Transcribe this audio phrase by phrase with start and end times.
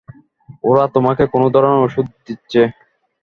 [0.63, 2.61] ওরা তোমাকে কোন ধরনের ঔষধ দিচ্ছে?